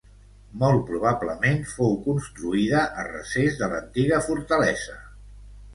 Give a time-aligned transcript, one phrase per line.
[0.61, 5.01] Molt probablement fou construïda a recés de l'antiga fortalesa.